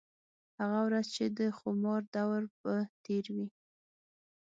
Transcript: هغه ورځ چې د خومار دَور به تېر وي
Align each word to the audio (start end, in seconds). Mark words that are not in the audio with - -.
هغه 0.59 0.79
ورځ 0.87 1.05
چې 1.15 1.25
د 1.37 1.39
خومار 1.57 2.01
دَور 2.15 2.41
به 2.61 2.75
تېر 3.05 3.25
وي 3.35 3.47